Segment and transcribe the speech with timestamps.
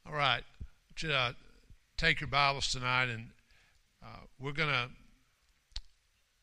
[0.07, 0.41] All right.
[1.07, 1.33] Uh,
[1.95, 3.29] take your Bibles tonight, and
[4.03, 4.89] uh, we're going to,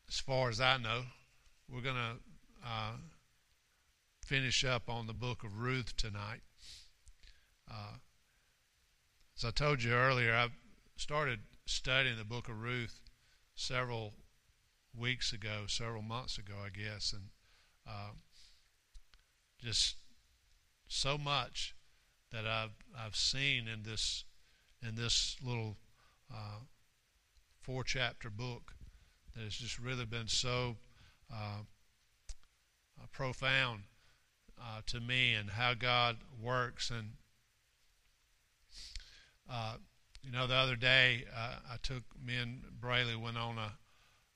[0.07, 1.01] as far as I know,
[1.69, 2.15] we're going to
[2.65, 2.91] uh,
[4.27, 6.41] finish up on the book of Ruth tonight.
[7.71, 7.99] Uh,
[9.37, 10.49] as I told you earlier, I
[10.97, 12.99] started studying the book of Ruth
[13.55, 14.15] several
[14.93, 17.29] weeks ago, several months ago, I guess, and
[17.87, 18.11] uh,
[19.63, 19.95] just
[20.89, 21.73] so much
[22.33, 24.25] that I've I've seen in this
[24.85, 25.77] in this little
[26.29, 26.59] uh,
[27.61, 28.73] four chapter book
[29.33, 30.75] that has just really been so
[31.33, 31.61] uh,
[33.01, 33.83] uh profound
[34.61, 36.89] uh, to me and how God works.
[36.89, 37.13] And,
[39.49, 39.77] uh,
[40.23, 43.73] you know, the other day uh, I took, me and Brayley went on a,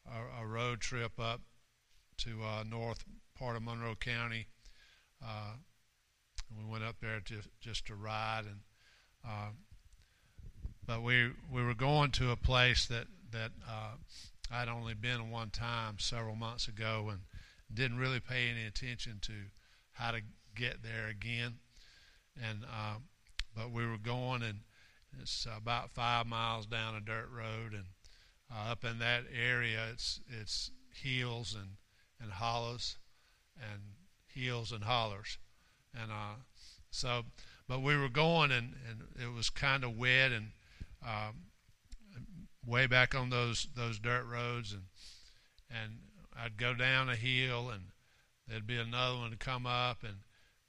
[0.09, 1.41] a, a road trip up
[2.19, 3.03] to uh, north
[3.37, 4.47] part of Monroe County.
[5.23, 5.53] Uh,
[6.57, 8.43] we went up there to, just to ride.
[8.45, 8.59] and
[10.85, 13.51] But we, we were going to a place that, that
[14.51, 17.21] I'd only been one time several months ago and
[17.73, 19.33] didn't really pay any attention to
[19.93, 20.21] how to
[20.55, 21.55] get there again.
[22.41, 22.95] And uh,
[23.55, 24.59] but we were going, and
[25.21, 27.85] it's about five miles down a dirt road, and
[28.51, 31.77] uh, up in that area, it's it's hills and
[32.21, 32.97] and hollows,
[33.59, 33.81] and
[34.27, 35.37] hills and hollers,
[35.93, 36.35] and uh,
[36.89, 37.23] so.
[37.67, 40.51] But we were going, and, and it was kind of wet, and
[41.01, 41.45] um,
[42.65, 44.83] way back on those those dirt roads, and
[45.69, 45.99] and
[46.37, 47.83] I'd go down a hill, and
[48.47, 50.17] there'd be another one to come up and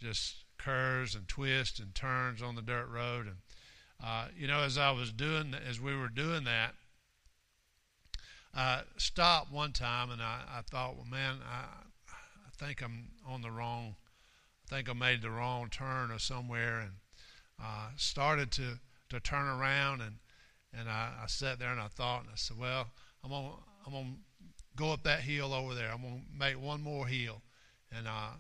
[0.01, 3.27] just curves and twists and turns on the dirt road.
[3.27, 3.37] And
[4.03, 6.75] uh, you know, as I was doing, as we were doing that,
[8.55, 11.65] I stopped one time and I, I thought, well, man, I,
[12.10, 13.97] I think I'm on the wrong.
[14.66, 16.93] I think I made the wrong turn or somewhere, and
[17.62, 18.78] uh, started to
[19.10, 20.16] to turn around and
[20.75, 22.87] and I, I sat there and I thought and I said, well,
[23.22, 23.53] I'm gonna
[23.87, 24.16] I'm gonna
[24.77, 25.91] go up that hill over there.
[25.93, 27.43] I'm gonna make one more hill,
[27.97, 28.32] and uh,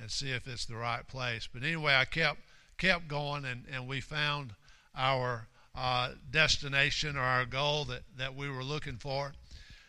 [0.00, 1.48] and see if it's the right place.
[1.52, 2.40] But anyway, I kept
[2.78, 4.54] kept going, and, and we found
[4.94, 9.32] our uh, destination or our goal that, that we were looking for.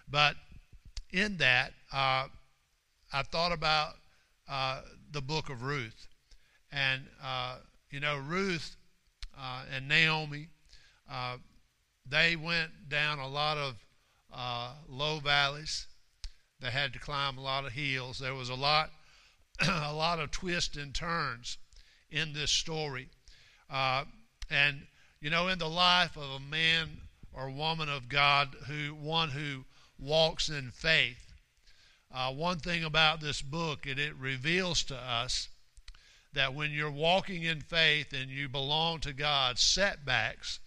[0.09, 0.35] But
[1.12, 2.28] in that, uh,
[3.13, 3.94] I thought about
[4.47, 4.81] uh,
[5.12, 6.07] the book of Ruth.
[6.72, 7.57] And, uh,
[7.91, 8.75] you know, Ruth
[9.40, 10.47] uh, and Naomi,
[11.12, 11.38] uh,
[12.07, 13.75] they went down a lot of
[14.88, 15.88] low valleys.
[16.59, 18.19] They had to climb a lot of hills.
[18.19, 18.91] There was a lot
[19.68, 21.58] a lot of twists and turns
[22.09, 23.09] in this story.
[23.70, 24.06] Uh,
[24.50, 24.88] and,
[25.22, 27.02] you know, in the life of a man
[27.34, 29.66] or woman of God, who one who
[29.98, 31.34] walks in faith,
[32.14, 35.50] uh, one thing about this book, it, it reveals to us
[36.34, 40.59] that when you're walking in faith and you belong to God, setbacks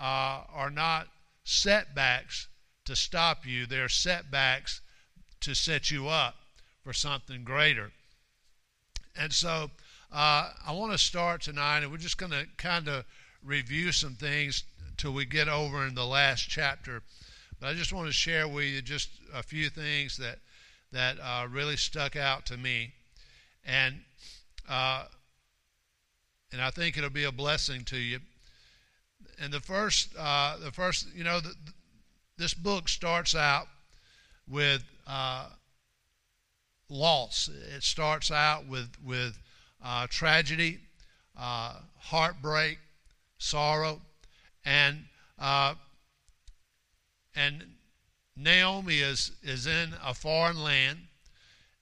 [0.00, 1.08] uh, are not
[1.44, 2.48] setbacks
[2.84, 4.80] to stop you, they're setbacks
[5.40, 6.36] to set you up
[6.82, 7.92] for something greater.
[9.16, 9.70] And so
[10.12, 13.04] uh, I want to start tonight, and we're just going to kind of
[13.44, 14.64] review some things
[14.96, 17.02] till we get over in the last chapter.
[17.60, 20.38] But I just want to share with you just a few things that
[20.92, 22.92] that uh, really stuck out to me,
[23.64, 24.00] and
[24.68, 25.04] uh,
[26.52, 28.20] and I think it'll be a blessing to you.
[29.40, 31.54] And the first, uh, the first, you know, the,
[32.36, 33.68] this book starts out
[34.46, 35.46] with uh,
[36.92, 37.48] loss.
[37.74, 39.38] It starts out with with
[39.84, 40.80] uh, tragedy,
[41.38, 42.78] uh, heartbreak,
[43.38, 44.00] sorrow,
[44.64, 45.04] and
[45.38, 45.74] uh,
[47.34, 47.64] and
[48.36, 50.98] Naomi is is in a foreign land,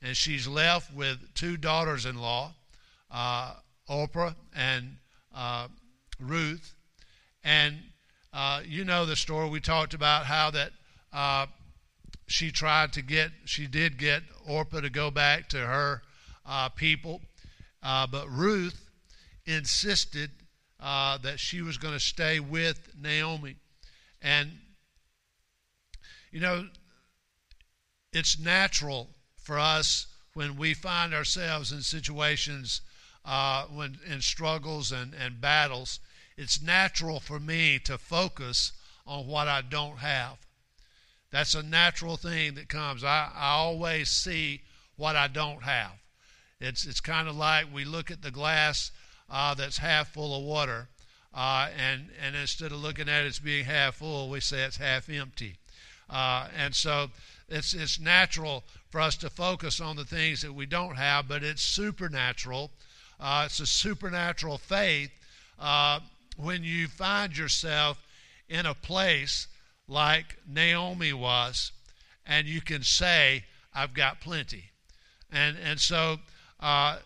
[0.01, 2.55] and she's left with two daughters-in-law,
[3.11, 3.55] uh,
[3.89, 4.97] Orpah and
[5.35, 5.69] uh,
[6.19, 6.75] Ruth,
[7.45, 7.77] and
[8.33, 9.49] uh, you know the story.
[9.49, 10.73] We talked about how that
[12.31, 16.03] she tried to get, she did get Orpah to go back to her
[16.47, 17.21] uh, people,
[17.83, 18.89] uh, but Ruth
[19.47, 20.31] insisted
[20.79, 23.57] uh, that she was going to stay with Naomi.
[24.23, 24.53] And,
[26.31, 26.69] you know,
[28.13, 32.81] it's natural for us when we find ourselves in situations,
[33.25, 35.99] uh, when in struggles and, and battles,
[36.37, 38.73] it's natural for me to focus
[39.05, 40.39] on what I don't have.
[41.31, 43.05] That's a natural thing that comes.
[43.05, 44.63] I, I always see
[44.97, 45.93] what I don't have.
[46.61, 48.91] It's, it's kind of like we look at the glass
[49.31, 50.89] uh, that's half full of water,
[51.33, 54.77] uh, and, and instead of looking at it as being half full, we say it's
[54.77, 55.57] half empty.
[56.11, 57.09] Uh, and so
[57.49, 61.45] it's, it's natural for us to focus on the things that we don't have, but
[61.45, 62.73] it's supernatural.
[63.21, 65.11] Uh, it's a supernatural faith
[65.59, 66.01] uh,
[66.37, 68.03] when you find yourself
[68.49, 69.47] in a place
[69.91, 71.73] like Naomi was,
[72.25, 73.45] and you can say,
[73.75, 74.71] I've got plenty.
[75.33, 76.19] And, and so
[76.61, 76.99] uh,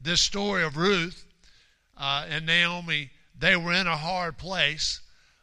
[0.00, 1.26] this story of Ruth
[1.98, 5.00] uh, and Naomi, they were in a hard place,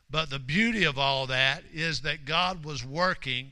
[0.10, 3.52] but the beauty of all that is that God was working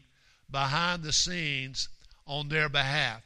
[0.50, 1.90] behind the scenes
[2.25, 3.22] on their behalf.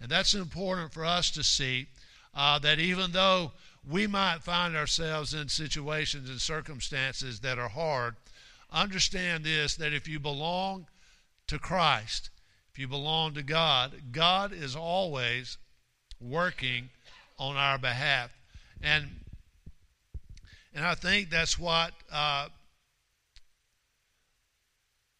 [0.00, 1.88] And that's important for us to see
[2.32, 3.52] uh, that even though
[3.88, 8.14] we might find ourselves in situations and circumstances that are hard,
[8.76, 10.86] understand this that if you belong
[11.48, 12.30] to Christ,
[12.72, 15.58] if you belong to God, God is always
[16.20, 16.90] working
[17.38, 18.30] on our behalf.
[18.82, 19.08] And
[20.74, 22.48] and I think that's what uh,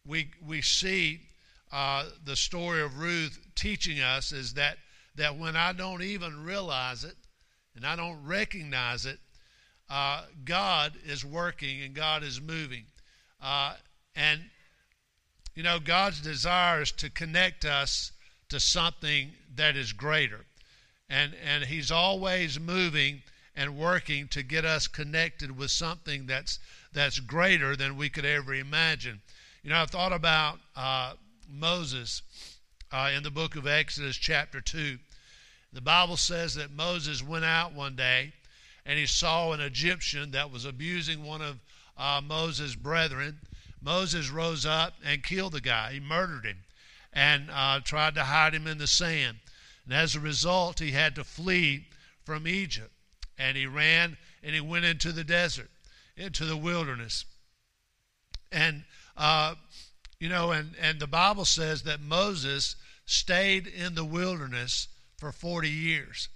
[0.06, 1.20] we we see
[1.72, 4.76] uh, the story of Ruth teaching us is that
[5.16, 7.16] that when I don't even realize it
[7.74, 9.18] and I don't recognize it,
[9.88, 12.84] uh, God is working and God is moving,
[13.40, 13.74] uh,
[14.14, 14.40] and
[15.54, 18.12] you know God's desire is to connect us
[18.48, 20.44] to something that is greater
[21.08, 23.22] and and he's always moving
[23.54, 26.58] and working to get us connected with something that's
[26.92, 29.20] that's greater than we could ever imagine.
[29.62, 31.14] You know, I've thought about uh,
[31.48, 32.22] Moses
[32.92, 34.98] uh, in the book of Exodus, chapter two.
[35.72, 38.32] The Bible says that Moses went out one day
[38.84, 41.58] and he saw an Egyptian that was abusing one of
[41.96, 43.38] uh, Moses' brethren.
[43.80, 45.92] Moses rose up and killed the guy.
[45.92, 46.58] He murdered him
[47.12, 49.38] and uh, tried to hide him in the sand.
[49.84, 51.86] And as a result, he had to flee
[52.24, 52.92] from Egypt.
[53.38, 55.70] And he ran and he went into the desert,
[56.16, 57.24] into the wilderness.
[58.50, 58.84] And,
[59.16, 59.54] uh,
[60.18, 64.88] you know, and, and the Bible says that Moses stayed in the wilderness
[65.18, 66.28] for 40 years.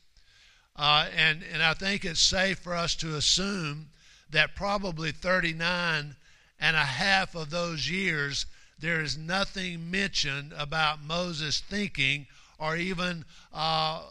[0.77, 3.89] Uh, and, and I think it's safe for us to assume
[4.33, 6.17] that probably 39
[6.61, 8.47] and a half of those years,
[8.79, 12.27] there is nothing mentioned about Moses thinking
[12.59, 14.03] or even uh,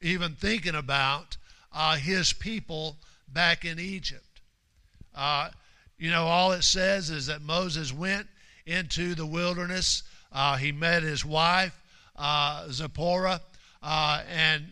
[0.00, 1.36] even thinking about
[1.72, 2.96] uh, his people
[3.28, 4.40] back in Egypt.
[5.14, 5.50] Uh,
[5.98, 8.26] you know, all it says is that Moses went
[8.66, 10.02] into the wilderness.
[10.32, 11.78] Uh, he met his wife,
[12.16, 13.40] uh, Zipporah,
[13.82, 14.64] uh, and,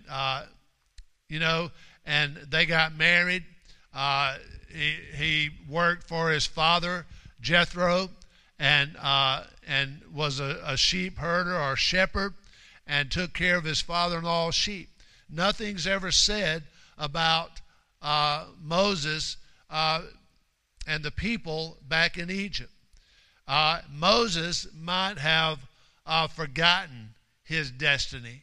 [1.28, 1.70] you know,
[2.06, 3.44] and they got married.
[3.92, 7.06] He, he, worked for his father,
[7.40, 8.10] Jethro,
[8.58, 8.96] and,
[9.66, 12.34] and was a, a sheep herder or shepherd
[12.86, 14.88] and took care of his father in law's sheep.
[15.28, 16.64] Nothing's ever said
[16.98, 17.60] about
[18.02, 19.36] uh, Moses
[19.70, 20.02] uh,
[20.86, 22.72] and the people back in Egypt.
[23.46, 25.60] Uh, Moses might have
[26.04, 27.14] uh, forgotten
[27.44, 28.42] his destiny.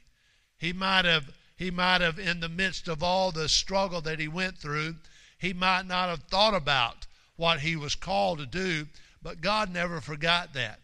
[0.57, 4.27] He might have he might have in the midst of all the struggle that he
[4.27, 4.95] went through,
[5.37, 8.87] he might not have thought about what he was called to do,
[9.21, 10.79] but God never forgot that.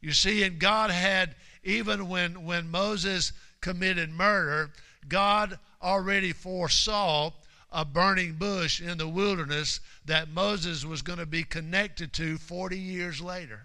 [0.00, 4.70] You see, and God had even when, when Moses committed murder,
[5.08, 7.32] God already foresaw
[7.72, 12.78] a burning bush in the wilderness that Moses was going to be connected to 40
[12.78, 13.62] years later.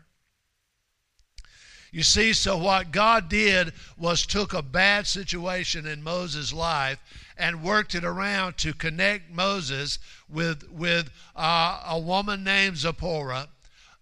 [1.91, 6.99] You see, so what God did was took a bad situation in Moses' life
[7.39, 13.47] and worked it around to connect Moses with, with uh, a woman named Zipporah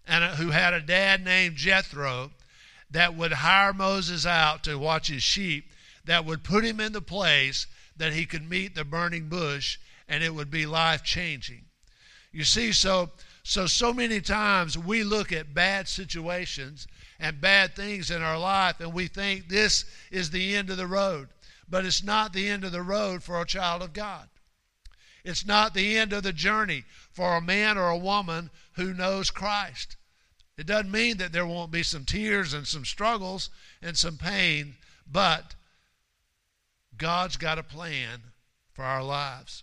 [0.06, 2.32] and a, who had a dad named Jethro
[2.90, 5.70] that would hire Moses out to watch his sheep,
[6.04, 7.66] that would put him in the place
[7.96, 9.78] that he could meet the burning bush
[10.08, 11.64] and it would be life changing.
[12.32, 13.10] You see, so
[13.44, 16.86] so so many times we look at bad situations
[17.18, 20.86] and bad things in our life and we think this is the end of the
[20.86, 21.28] road.
[21.68, 24.28] But it's not the end of the road for a child of God.
[25.24, 29.30] It's not the end of the journey for a man or a woman who knows
[29.30, 29.96] Christ.
[30.56, 33.50] It doesn't mean that there won't be some tears and some struggles
[33.82, 34.74] and some pain,
[35.06, 35.54] but
[36.96, 38.22] God's got a plan
[38.72, 39.62] for our lives.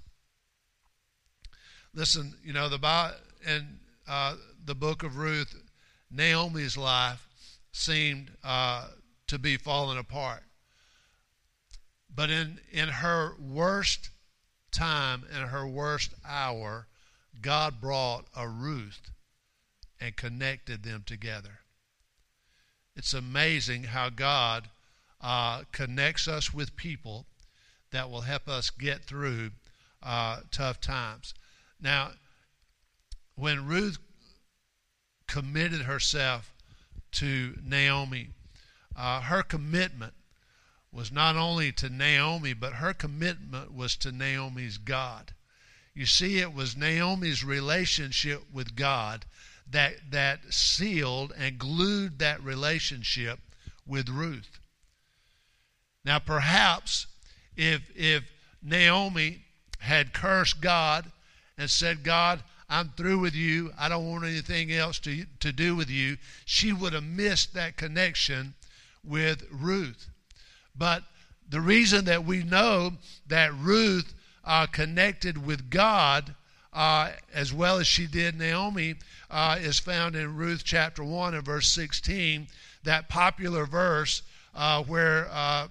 [1.94, 5.56] Listen, you know, the in uh, the book of Ruth,
[6.12, 7.28] Naomi's life
[7.72, 8.88] seemed uh,
[9.28, 10.44] to be falling apart.
[12.16, 14.10] But in, in her worst
[14.72, 16.88] time, in her worst hour,
[17.42, 19.12] God brought a Ruth
[20.00, 21.60] and connected them together.
[22.96, 24.70] It's amazing how God
[25.20, 27.26] uh, connects us with people
[27.92, 29.52] that will help us get through
[30.02, 31.34] uh, tough times.
[31.82, 32.12] Now,
[33.36, 33.98] when Ruth
[35.28, 36.54] committed herself
[37.14, 38.30] to Naomi,
[38.96, 40.14] uh, her commitment
[40.96, 45.34] was not only to Naomi, but her commitment was to Naomi's God.
[45.94, 49.26] You see, it was Naomi's relationship with God
[49.70, 53.40] that, that sealed and glued that relationship
[53.86, 54.60] with Ruth.
[56.06, 57.08] Now, perhaps
[57.58, 58.24] if, if
[58.64, 59.44] Naomi
[59.80, 61.12] had cursed God
[61.58, 63.72] and said, God, I'm through with you.
[63.78, 66.18] I don't want anything else to, to do with you.
[66.46, 68.56] She would have missed that connection
[69.04, 70.10] with Ruth.
[70.78, 71.04] But
[71.50, 72.94] the reason that we know
[73.28, 74.14] that Ruth
[74.44, 76.36] uh, connected with God
[76.76, 78.96] uh, as well as she did Naomi
[79.32, 82.48] uh, is found in Ruth chapter 1 and verse 16,
[82.84, 84.22] that popular verse
[84.54, 85.70] uh, where uh,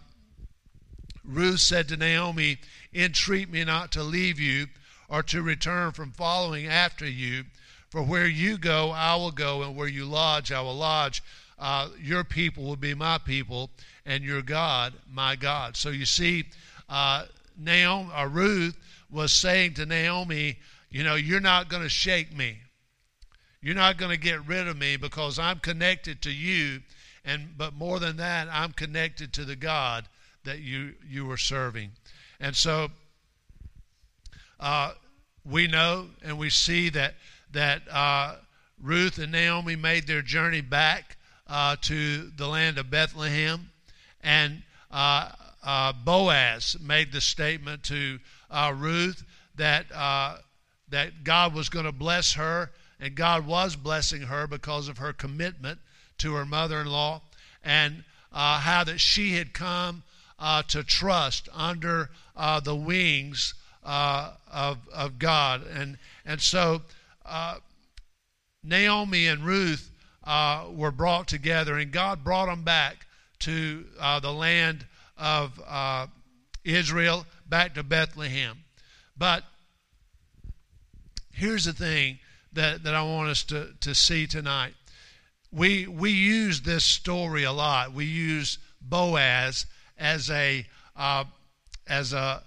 [1.24, 2.58] Ruth said to Naomi,
[2.94, 4.68] Entreat me not to leave you
[5.08, 7.44] or to return from following after you.
[7.90, 11.22] For where you go, I will go, and where you lodge, I will lodge.
[11.58, 13.70] Uh, your people will be my people,
[14.06, 15.76] and your God, my God.
[15.76, 16.44] So you see,
[16.88, 17.24] uh,
[17.58, 18.76] Naomi, or Ruth
[19.10, 20.58] was saying to Naomi,
[20.90, 22.58] you know, you're not going to shake me.
[23.60, 26.82] You're not going to get rid of me because I'm connected to you,
[27.24, 30.06] and but more than that, I'm connected to the God
[30.44, 31.92] that you you were serving.
[32.38, 32.88] And so
[34.60, 34.92] uh,
[35.44, 37.14] we know and we see that
[37.52, 38.36] that uh,
[38.80, 43.70] Ruth and Naomi made their journey back uh, to the land of Bethlehem,
[44.24, 45.30] and uh,
[45.62, 48.18] uh, Boaz made the statement to
[48.50, 49.22] uh, Ruth
[49.54, 49.86] that
[50.90, 55.12] that God was going to bless her, and God was blessing her because of her
[55.12, 55.78] commitment
[56.18, 57.22] to her mother-in-law,
[57.62, 60.02] and how that she had come
[60.68, 62.10] to trust under
[62.62, 63.54] the wings
[63.84, 65.66] uh, of, of God.
[65.66, 66.82] And, and so
[67.26, 67.56] uh,
[68.62, 69.90] Naomi and Ruth
[70.24, 73.06] uh, were brought together, and God brought them back
[73.44, 74.86] to uh, the land
[75.18, 76.06] of uh,
[76.64, 78.58] Israel, back to Bethlehem.
[79.16, 79.44] But
[81.32, 82.18] here's the thing
[82.54, 84.74] that, that I want us to, to see tonight.
[85.52, 87.92] We, we use this story a lot.
[87.92, 89.66] We use Boaz
[89.98, 91.24] as a, uh,
[91.86, 92.42] as a,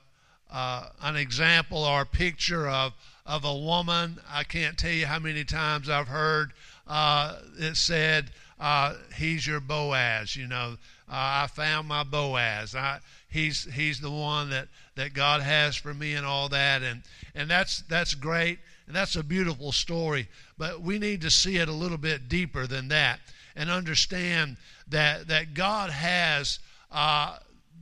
[0.51, 2.93] uh, an example or a picture of,
[3.25, 4.19] of a woman.
[4.27, 6.53] I can't tell you how many times I've heard
[6.87, 10.35] uh, it said, uh, He's your Boaz.
[10.35, 10.77] You know,
[11.09, 12.75] uh, I found my Boaz.
[12.75, 12.99] I,
[13.29, 16.81] he's, he's the one that, that God has for me and all that.
[16.81, 17.03] And,
[17.35, 18.59] and that's, that's great.
[18.87, 20.27] And that's a beautiful story.
[20.57, 23.19] But we need to see it a little bit deeper than that
[23.55, 24.57] and understand
[24.89, 26.59] that, that God has
[26.91, 27.37] uh,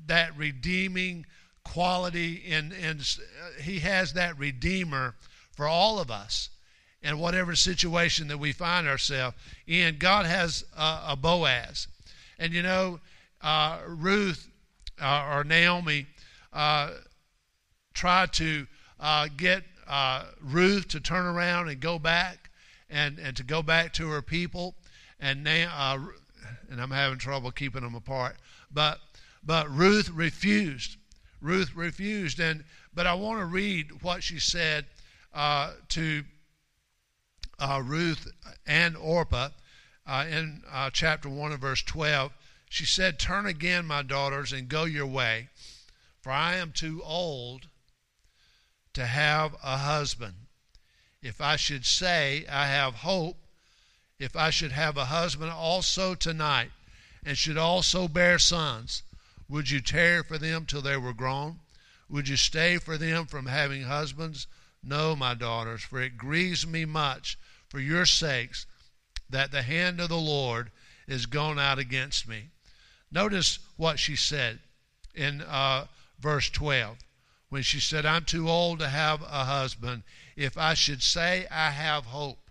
[0.08, 1.26] that redeeming
[1.64, 3.02] quality and, and
[3.62, 5.16] he has that redeemer
[5.56, 6.50] for all of us
[7.06, 9.36] in whatever situation that we find ourselves
[9.68, 11.88] in god has a, boaz.
[12.40, 13.00] And you know
[13.42, 14.48] uh, ruth
[15.02, 16.08] uh, or naomi
[16.52, 16.92] uh,
[17.94, 18.68] tried to
[19.00, 22.50] uh, get uh, ruth to turn around and go back
[22.90, 24.76] and, and to go back to her people.
[25.20, 26.08] And now
[26.70, 28.36] and i'm having trouble keeping them apart
[28.72, 29.00] but
[29.46, 30.98] but ruth refused.
[31.42, 32.40] Ruth refused.
[32.40, 34.86] And but I want to read what she said
[35.34, 36.24] to
[37.60, 38.32] uh, Ruth
[38.66, 39.50] and Orpah
[40.06, 42.32] uh, in uh, chapter one and verse twelve.
[42.70, 45.50] She said, "Turn again, my daughters, and go your way,
[46.22, 47.68] for I am too old
[48.94, 50.36] to have a husband.
[51.22, 53.38] If I should say I have hope,
[54.20, 56.72] if I should have a husband also tonight,
[57.24, 59.04] and should also bear sons."
[59.48, 61.60] Would you tarry for them till they were grown?
[62.10, 64.48] Would you stay for them from having husbands?
[64.82, 67.38] No, my daughters, for it grieves me much
[67.76, 68.66] for your sakes
[69.30, 70.72] that the hand of the Lord
[71.10, 72.46] is gone out against me.
[73.12, 74.60] Notice what she said
[75.14, 76.98] in uh, verse 12
[77.50, 80.04] when she said, I'm too old to have a husband.
[80.38, 82.50] If I should say I have hope,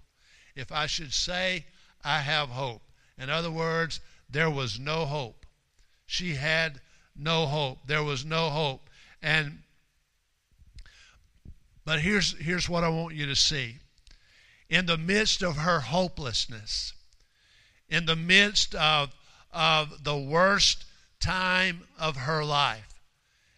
[0.54, 1.64] if I should say
[2.04, 2.83] I have hope.
[3.16, 5.47] In other words, there was no hope.
[6.04, 6.83] She had
[7.16, 7.78] no hope.
[7.87, 8.90] There was no hope.
[9.23, 9.61] And
[11.87, 13.78] but here's here's what I want you to see.
[14.75, 16.95] In the midst of her hopelessness,
[17.88, 19.14] in the midst of
[19.52, 20.85] of the worst
[21.21, 23.00] time of her life,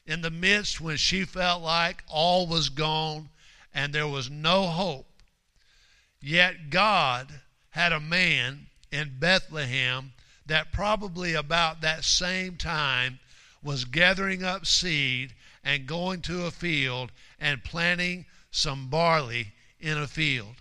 [0.05, 3.31] in the midst when she felt like all was gone
[3.73, 5.23] and there was no hope,
[6.21, 10.13] yet God had a man in Bethlehem
[10.45, 13.21] that probably about that same time
[13.63, 20.07] was gathering up seed and going to a field and planting some barley in a
[20.07, 20.57] field.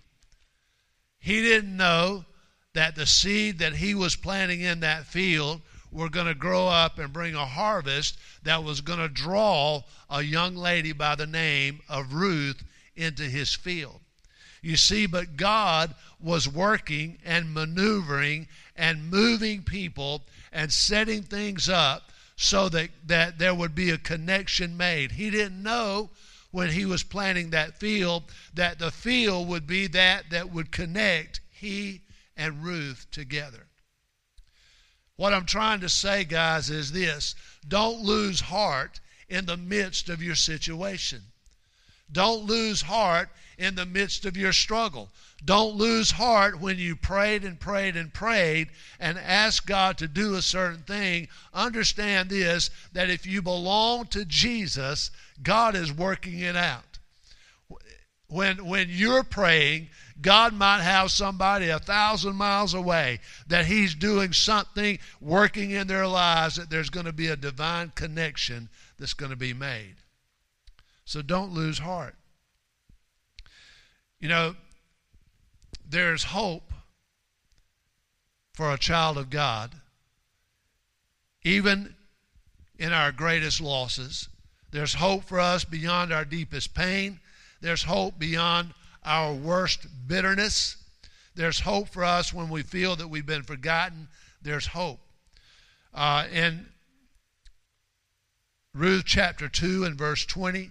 [1.26, 2.24] He didn't know
[2.74, 7.00] that the seed that he was planting in that field were going to grow up
[7.00, 11.80] and bring a harvest that was going to draw a young lady by the name
[11.88, 12.62] of Ruth
[12.94, 13.98] into his field.
[14.62, 22.12] You see, but God was working and maneuvering and moving people and setting things up
[22.36, 25.10] so that, that there would be a connection made.
[25.10, 26.10] He didn't know
[26.56, 28.22] when he was planting that field
[28.54, 32.00] that the field would be that that would connect he
[32.34, 33.66] and Ruth together.
[35.16, 37.34] What I'm trying to say, guys, is this
[37.68, 41.20] don't lose heart in the midst of your situation.
[42.10, 45.10] Don't lose heart in the midst of your struggle.
[45.44, 50.34] Don't lose heart when you prayed and prayed and prayed and asked God to do
[50.34, 51.28] a certain thing.
[51.52, 55.10] Understand this that if you belong to Jesus,
[55.42, 56.98] God is working it out.
[58.28, 59.88] When, when you're praying,
[60.20, 66.06] God might have somebody a thousand miles away that He's doing something, working in their
[66.08, 69.96] lives, that there's going to be a divine connection that's going to be made.
[71.04, 72.16] So don't lose heart.
[74.18, 74.56] You know,
[75.88, 76.72] there's hope
[78.54, 79.72] for a child of God,
[81.42, 81.94] even
[82.78, 84.28] in our greatest losses.
[84.70, 87.20] There's hope for us beyond our deepest pain.
[87.60, 88.74] There's hope beyond
[89.04, 90.76] our worst bitterness.
[91.34, 94.08] There's hope for us when we feel that we've been forgotten.
[94.42, 95.00] There's hope.
[95.94, 96.66] Uh, in
[98.74, 100.70] Ruth chapter 2 and verse 20,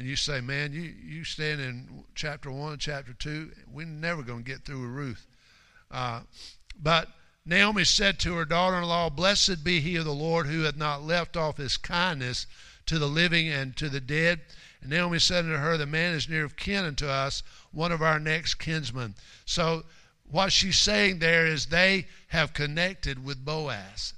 [0.00, 4.42] and you say, man, you, you stand in chapter 1 chapter 2, we're never going
[4.42, 5.26] to get through with Ruth.
[5.90, 6.20] Uh,
[6.82, 7.08] but
[7.44, 10.76] Naomi said to her daughter in law, Blessed be he of the Lord who hath
[10.76, 12.46] not left off his kindness
[12.86, 14.40] to the living and to the dead.
[14.80, 18.00] And Naomi said unto her, The man is near of kin unto us, one of
[18.00, 19.16] our next kinsmen.
[19.44, 19.84] So
[20.24, 24.14] what she's saying there is they have connected with Boaz.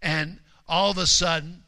[0.00, 1.63] And all of a sudden,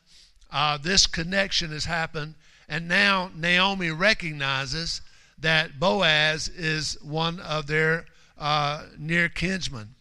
[0.56, 2.34] uh, this connection has happened,
[2.66, 5.02] and now Naomi recognizes
[5.38, 8.06] that Boaz is one of their
[8.38, 9.94] uh, near kinsmen.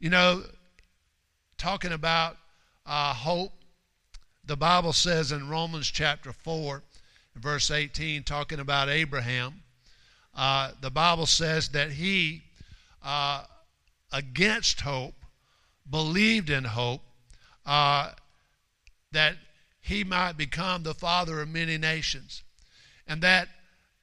[0.00, 0.42] You know,
[1.56, 2.36] talking about
[2.84, 3.52] uh, hope
[4.44, 6.82] the Bible says in Romans chapter 4,
[7.36, 9.62] verse 18, talking about Abraham,
[10.34, 12.42] uh, the Bible says that he,
[13.04, 13.44] uh,
[14.12, 15.14] against hope,
[15.88, 17.02] believed in hope,
[17.64, 18.10] uh,
[19.12, 19.36] that
[19.82, 22.42] he might become the father of many nations.
[23.06, 23.48] And that,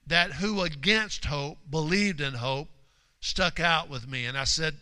[0.05, 2.67] that who against hope believed in hope
[3.21, 4.25] stuck out with me.
[4.25, 4.75] And I said,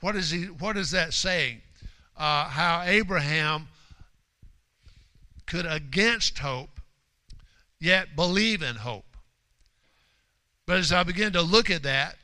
[0.00, 1.62] what is, he, what is that saying?
[2.16, 3.68] Uh, how Abraham
[5.46, 6.80] could, against hope,
[7.80, 9.16] yet believe in hope.
[10.66, 12.16] But as I began to look at that,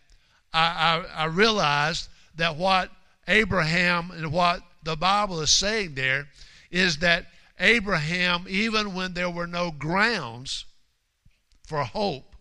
[0.53, 2.91] I, I, I realized that what
[3.27, 6.29] Abraham and what the Bible is saying there
[6.71, 7.27] is that
[7.59, 10.65] Abraham, even when there were no grounds
[11.67, 12.37] for hope,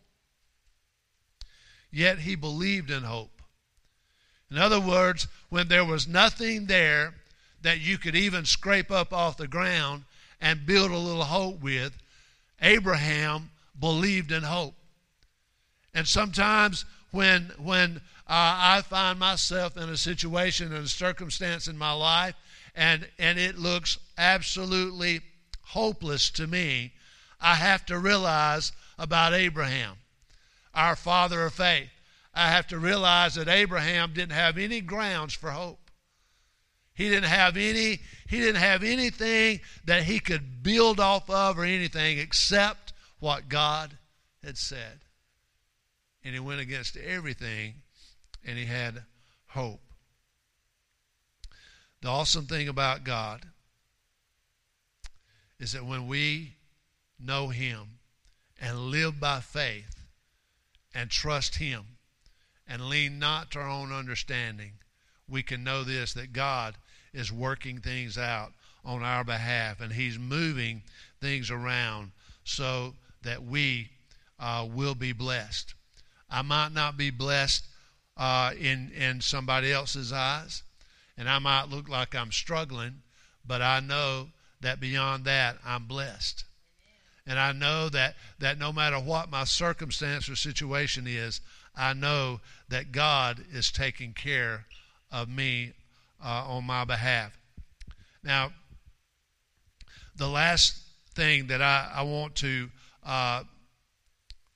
[1.92, 3.42] yet he believed in hope.
[4.52, 7.14] In other words, when there was nothing there
[7.62, 10.04] that you could even scrape up off the ground,
[10.42, 11.94] and build a little hope with,
[12.62, 13.50] Abraham
[13.80, 14.76] believed in hope.
[15.94, 17.98] And sometimes when, when
[18.28, 22.36] uh, I find myself in a situation and a circumstance in my life
[22.76, 25.22] and, and it looks absolutely
[25.62, 26.94] hopeless to me,
[27.40, 29.96] I have to realize about Abraham,
[30.74, 31.90] our father of faith.
[32.34, 35.80] I have to realize that Abraham didn't have any grounds for hope.
[36.94, 41.66] He didn't have any he didn't have anything that he could build off of or
[41.66, 43.98] anything except what God
[44.44, 45.02] had said.
[46.24, 47.76] And he went against everything
[48.46, 49.04] and he had
[49.48, 49.85] hope.
[52.06, 53.48] The awesome thing about God
[55.60, 56.54] is that when we
[57.20, 57.98] know him
[58.62, 60.06] and live by faith
[60.94, 61.98] and trust him
[62.68, 64.74] and lean not to our own understanding,
[65.28, 66.76] we can know this that God
[67.12, 68.54] is working things out
[68.86, 70.84] on our behalf, and He's moving
[71.20, 72.12] things around
[72.44, 73.90] so that we
[74.40, 75.74] uh, will be blessed.
[76.30, 77.66] I might not be blessed
[78.16, 80.62] uh, in in somebody else's eyes,
[81.18, 83.02] and I might look like I'm struggling,
[83.46, 84.30] but I know
[84.62, 86.46] that beyond that, I'm blessed.
[87.28, 91.42] And I know that, that no matter what my circumstance or situation is,
[91.76, 94.66] I know that God is taking care
[95.12, 95.74] of me
[96.24, 97.38] uh, on my behalf.
[98.24, 98.52] Now,
[100.16, 100.82] the last
[101.14, 102.70] thing that I, I want to,
[103.06, 103.44] uh,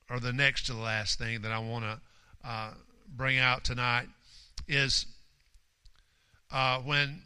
[0.09, 1.99] or the next to the last thing that I want to
[2.47, 2.71] uh,
[3.15, 4.07] bring out tonight
[4.67, 5.05] is
[6.51, 7.21] uh, when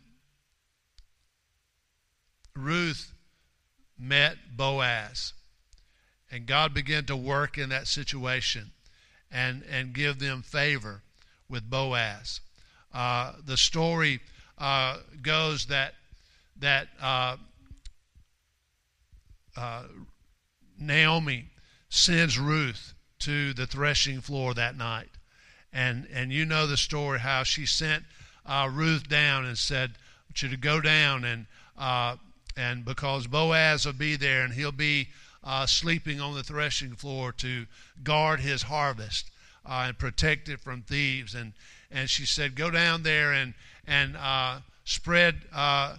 [2.56, 3.14] Ruth
[3.98, 5.34] met Boaz,
[6.32, 8.72] and God began to work in that situation
[9.32, 11.02] and, and give them favor
[11.50, 12.42] with Boaz.
[12.94, 14.20] Uh, the story
[14.58, 15.96] uh, goes that
[16.60, 17.36] that uh,
[19.58, 19.84] uh,
[20.80, 21.50] Naomi
[21.90, 25.10] sends Ruth to the threshing floor that night,
[25.72, 28.04] and and you know the story how she sent
[28.46, 31.46] uh, Ruth down and said, "I want you to go down and
[31.78, 32.18] uh,
[32.56, 35.10] and because Boaz will be there and he'll be
[35.44, 37.66] uh, sleeping on the threshing floor to
[38.04, 39.32] guard his harvest
[39.66, 41.54] uh, and protect it from thieves." And
[41.92, 43.54] and she said, "Go down there and
[43.88, 45.98] and uh, spread." Uh,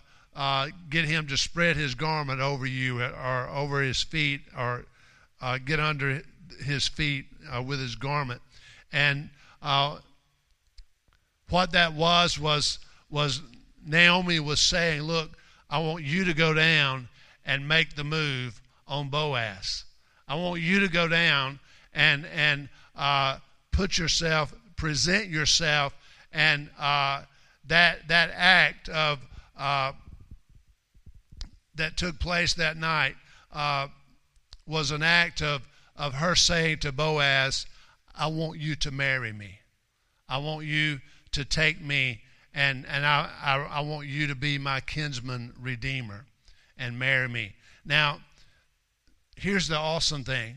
[0.91, 4.85] get him to spread his garment over you or over his feet or
[5.65, 6.23] get under
[6.65, 7.27] his feet
[7.65, 8.43] with his garment.
[8.93, 9.31] And
[11.55, 13.41] what that was was was
[13.87, 15.31] Naomi was saying, "Look,
[15.71, 17.09] I want you to go down
[17.47, 19.85] and make the move on Boaz.
[20.27, 21.61] I want you to go down
[21.93, 23.39] and and uh,
[23.71, 25.95] put yourself, present yourself,
[26.33, 27.23] and uh,
[27.69, 29.21] that that act of
[31.77, 33.15] that took place that night
[33.53, 33.87] uh,
[34.67, 35.63] was an act of,
[35.97, 37.67] of her saying to Boaz,
[38.13, 39.61] I want you to marry me.
[40.29, 41.01] I want you
[41.35, 42.21] to take me,
[42.55, 46.27] and, and I, I, I want you to be my kinsman redeemer
[46.79, 47.55] and marry me.
[47.85, 48.21] Now,
[49.37, 50.57] here's the awesome thing.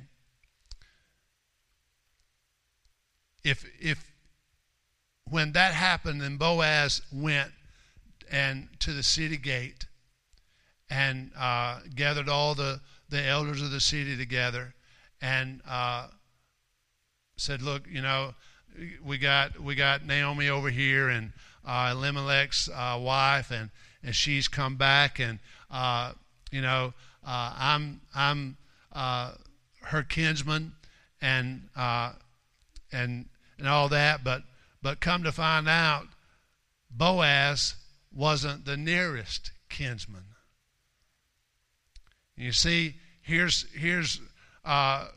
[3.43, 4.11] If, if
[5.29, 7.51] when that happened and Boaz went
[8.29, 9.85] and to the city gate
[10.89, 14.73] and uh, gathered all the, the elders of the city together
[15.21, 16.07] and uh,
[17.37, 18.33] said, "Look, you know,
[19.03, 21.31] we got we got Naomi over here and
[21.65, 23.69] uh, Elimelech's uh, wife, and
[24.03, 26.13] and she's come back, and uh,
[26.51, 26.93] you know,
[27.25, 28.57] uh, I'm I'm
[28.93, 30.73] her kinsman,
[31.21, 33.25] and and
[33.57, 34.43] and all that, but
[34.81, 36.07] but come to find out,
[36.89, 37.75] Boaz
[38.13, 40.23] wasn't the nearest kinsman."
[42.37, 44.21] You see, here's here's
[44.63, 45.07] uh,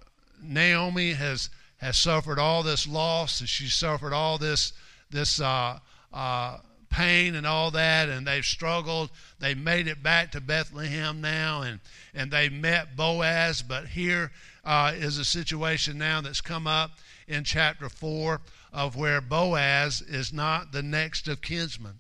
[0.43, 4.73] Naomi has has suffered all this loss, and she's suffered all this
[5.11, 5.79] this uh,
[6.13, 6.59] uh,
[6.91, 9.11] pain and all that, and they've struggled.
[9.39, 11.81] They made it back to Bethlehem now, and
[12.15, 13.63] and they met Boaz.
[13.63, 14.31] But here
[14.65, 16.91] uh, is a situation now that's come up
[17.27, 18.41] in chapter four
[18.73, 21.99] of where Boaz is not the next of kinsmen.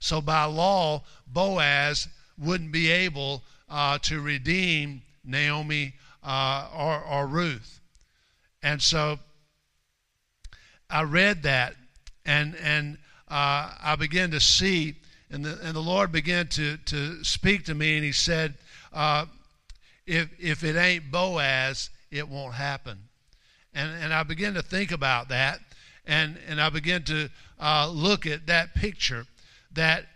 [0.00, 7.77] So by law, Boaz wouldn't be able uh, to redeem Naomi uh, or, or Ruth.
[8.62, 9.18] And so
[10.90, 11.74] I read that
[12.24, 14.96] and, and uh, I began to see,
[15.30, 18.54] and the, and the Lord began to, to speak to me, and He said,
[18.92, 19.26] uh,
[20.06, 22.98] if, if it ain't Boaz, it won't happen.
[23.74, 25.60] And, and I began to think about that,
[26.06, 27.28] and, and I began to
[27.60, 29.26] uh, look at that picture
[29.72, 30.06] that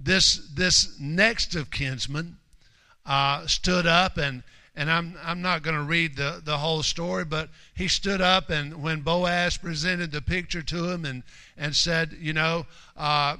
[0.00, 2.36] this this next of kinsmen
[3.06, 4.42] uh, stood up and
[4.74, 8.50] and I'm I'm not going to read the the whole story, but he stood up
[8.50, 11.22] and when Boaz presented the picture to him and
[11.56, 12.66] and said, you know.
[12.96, 13.36] Uh,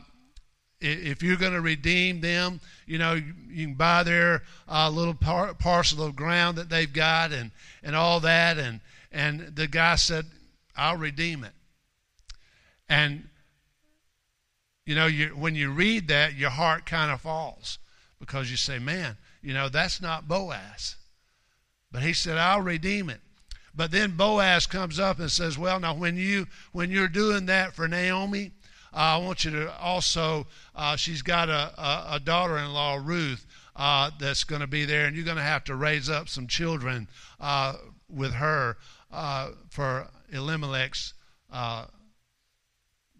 [0.84, 5.54] if you're going to redeem them, you know, you can buy their uh, little par-
[5.54, 7.52] parcel of ground that they've got and,
[7.84, 8.58] and all that.
[8.58, 8.80] And,
[9.12, 10.26] and the guy said,
[10.76, 11.52] I'll redeem it.
[12.88, 13.28] And
[14.84, 17.78] you know, you, when you read that, your heart kind of falls
[18.18, 20.96] because you say, man, you know, that's not Boaz.
[21.92, 23.20] But he said, I'll redeem it.
[23.74, 27.74] But then Boaz comes up and says, well, now when, you, when you're doing that
[27.74, 28.52] for Naomi,
[28.92, 33.00] uh, I want you to also, uh, she's got a, a, a daughter in law,
[33.02, 36.28] Ruth, uh, that's going to be there, and you're going to have to raise up
[36.28, 37.08] some children
[37.40, 37.74] uh,
[38.10, 38.76] with her
[39.10, 41.14] uh, for Elimelech's
[41.50, 41.86] uh,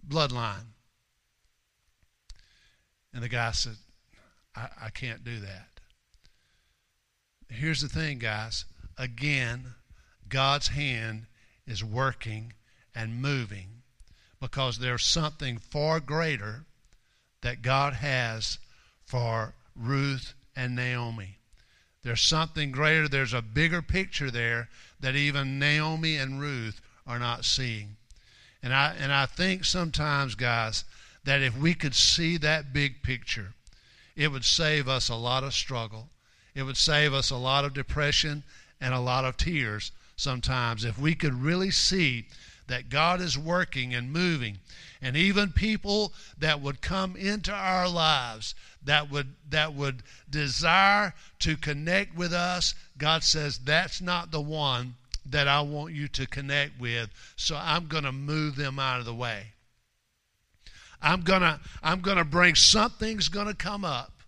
[0.06, 0.66] bloodline.
[3.14, 3.76] And the guy said,
[4.54, 5.71] I, I can't do that.
[7.52, 8.64] Here's the thing, guys.
[8.98, 9.74] Again,
[10.28, 11.26] God's hand
[11.66, 12.54] is working
[12.94, 13.82] and moving
[14.40, 16.64] because there's something far greater
[17.42, 18.58] that God has
[19.04, 21.36] for Ruth and Naomi.
[22.02, 24.68] There's something greater, there's a bigger picture there
[25.00, 27.96] that even Naomi and Ruth are not seeing.
[28.62, 30.84] And I and I think sometimes guys
[31.24, 33.54] that if we could see that big picture,
[34.16, 36.08] it would save us a lot of struggle.
[36.54, 38.42] It would save us a lot of depression
[38.80, 42.26] and a lot of tears sometimes if we could really see
[42.68, 44.58] that God is working and moving.
[45.00, 51.56] And even people that would come into our lives that would that would desire to
[51.56, 54.94] connect with us, God says that's not the one
[55.26, 57.10] that I want you to connect with.
[57.36, 59.48] So I'm going to move them out of the way.
[61.00, 64.21] I'm going to I'm going to bring something's going to come up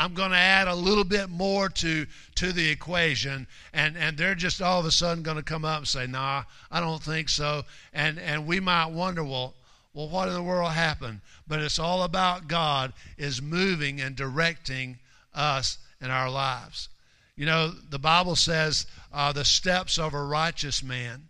[0.00, 4.34] I'm going to add a little bit more to to the equation, and and they're
[4.34, 7.28] just all of a sudden going to come up and say, "Nah, I don't think
[7.28, 9.54] so," and and we might wonder, well,
[9.92, 11.20] well, what in the world happened?
[11.46, 14.98] But it's all about God is moving and directing
[15.34, 16.88] us in our lives.
[17.36, 21.28] You know, the Bible says uh, the steps of a righteous man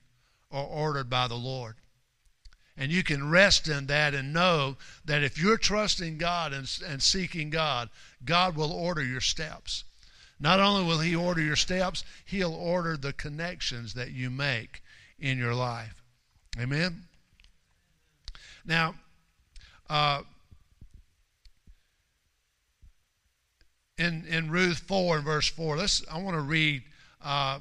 [0.53, 1.75] are ordered by the Lord.
[2.81, 7.03] And you can rest in that and know that if you're trusting God and, and
[7.03, 7.91] seeking God,
[8.25, 9.85] God will order your steps.
[10.41, 14.83] Not only will He order your steps, He'll order the connections that you make
[15.19, 16.03] in your life.
[16.59, 17.03] Amen?
[18.65, 18.95] Now,
[19.91, 20.23] uh,
[23.99, 26.83] in, in Ruth 4 and verse 4, let's, I want to read
[27.23, 27.59] uh,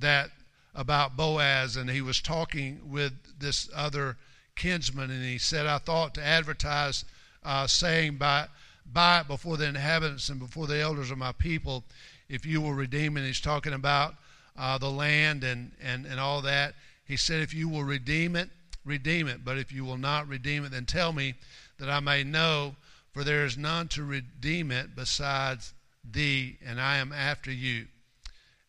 [0.00, 0.30] that
[0.74, 4.16] about Boaz, and he was talking with this other
[4.56, 7.04] kinsman, and he said, I thought to advertise,
[7.42, 8.48] uh, saying, by
[8.94, 11.84] it before the inhabitants and before the elders of my people,
[12.28, 13.16] if you will redeem.
[13.16, 14.14] And he's talking about
[14.56, 16.74] uh, the land and, and, and all that.
[17.04, 18.50] He said, If you will redeem it,
[18.84, 19.44] redeem it.
[19.44, 21.34] But if you will not redeem it, then tell me
[21.78, 22.76] that I may know,
[23.12, 25.72] for there is none to redeem it besides
[26.08, 27.86] thee, and I am after you.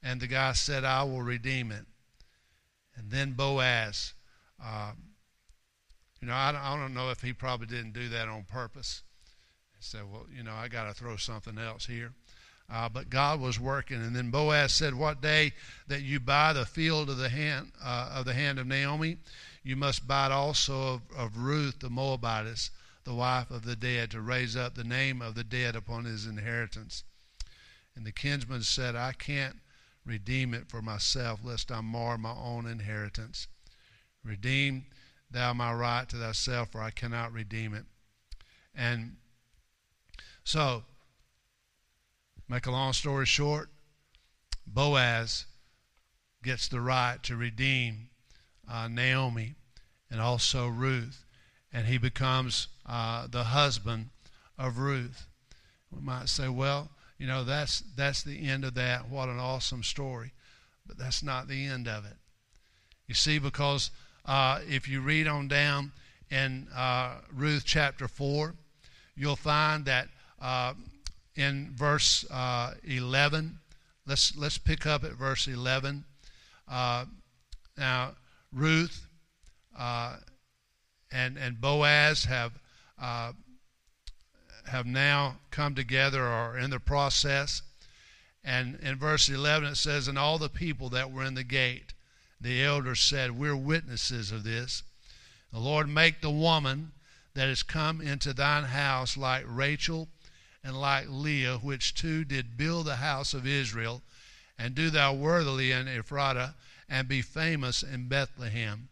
[0.03, 1.85] And the guy said, I will redeem it.
[2.95, 4.13] And then Boaz,
[4.63, 4.91] uh,
[6.25, 9.03] you know, I don't, I don't know if he probably didn't do that on purpose.
[9.77, 12.13] He said, well, you know, I got to throw something else here.
[12.67, 13.97] Uh, but God was working.
[13.97, 15.53] And then Boaz said, What day
[15.87, 19.17] that you buy the field of the hand uh, of the hand of Naomi,
[19.61, 22.71] you must buy it also of, of Ruth the Moabitess,
[23.03, 26.25] the wife of the dead, to raise up the name of the dead upon his
[26.25, 27.03] inheritance.
[27.95, 29.57] And the kinsman said, I can't
[30.03, 33.45] redeem it for myself, lest I mar my own inheritance.
[34.23, 34.87] Redeem
[35.35, 37.83] thou my right to thyself, for I cannot redeem it.
[38.73, 39.17] And
[40.43, 40.83] so,
[42.47, 43.69] make a long story short,
[44.65, 45.45] Boaz
[46.41, 48.09] gets the right to redeem
[48.69, 49.55] uh, Naomi
[50.09, 51.25] and also Ruth,
[51.73, 54.09] and he becomes uh, the husband
[54.57, 55.27] of Ruth.
[55.91, 59.09] We might say, well, you know, that's that's the end of that.
[59.09, 60.31] What an awesome story.
[60.85, 62.17] But that's not the end of it.
[63.07, 63.91] You see, because
[64.25, 65.91] uh, if you read on down
[66.29, 68.55] in uh, Ruth chapter 4,
[69.15, 70.07] you'll find that
[70.41, 70.73] uh,
[71.35, 73.59] in verse uh, 11,
[74.07, 76.03] let's, let's pick up at verse 11.
[76.67, 77.05] Uh,
[77.77, 78.11] now,
[78.51, 79.07] Ruth
[79.77, 80.17] uh,
[81.11, 82.53] and, and Boaz have
[84.67, 87.61] have now come together or are in the process.
[88.43, 91.93] And in verse 11 it says, And all the people that were in the gate,
[92.39, 94.83] the elders said, We're witnesses of this.
[95.51, 96.91] The Lord make the woman
[97.33, 100.09] that has come into thine house like Rachel
[100.63, 104.01] and like Leah, which two did build the house of Israel,
[104.57, 106.55] and do thou worthily in Ephratah,
[106.89, 108.89] and be famous in Bethlehem.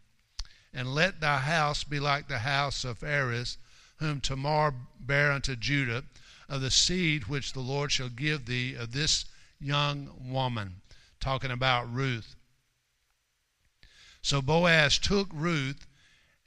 [0.72, 3.56] And let thy house be like the house of Pharez,
[3.96, 6.04] whom Tamar bare unto Judah,
[6.48, 9.24] of the seed which the Lord shall give thee of this
[9.60, 10.80] young woman.
[11.20, 12.36] Talking about Ruth.
[14.24, 15.86] So Boaz took Ruth,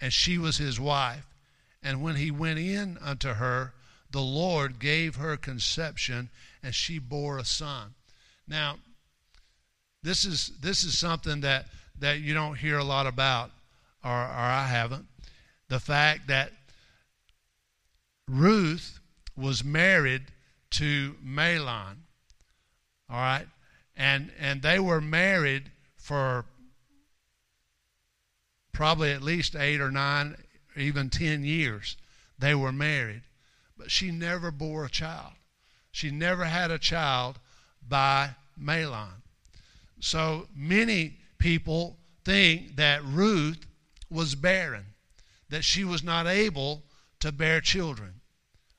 [0.01, 1.27] and she was his wife.
[1.83, 3.75] And when he went in unto her,
[4.09, 6.29] the Lord gave her conception,
[6.63, 7.93] and she bore a son.
[8.47, 8.79] Now,
[10.01, 11.67] this is this is something that
[11.99, 13.51] that you don't hear a lot about,
[14.03, 15.05] or, or I haven't.
[15.67, 16.51] The fact that
[18.27, 18.99] Ruth
[19.35, 20.23] was married
[20.71, 21.97] to Mahlon.
[23.07, 23.47] All right?
[23.95, 26.45] And and they were married for
[28.77, 30.37] probably at least 8 or 9
[30.75, 31.97] even 10 years.
[32.37, 33.23] They were married.
[33.75, 35.33] But she never bore a child.
[35.91, 37.39] She never had a child
[37.89, 39.23] by Mahlon.
[39.99, 43.65] So many people think that Ruth
[44.11, 44.85] was barren,
[45.49, 46.83] that she was not able
[47.21, 48.21] to bear children.